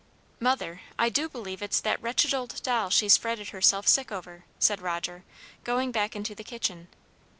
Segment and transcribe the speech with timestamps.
[0.39, 4.81] "Mother, I do believe it's that wretched old doll she's fretted herself sick over," said
[4.81, 5.23] Roger,
[5.63, 6.87] going back into the kitchen.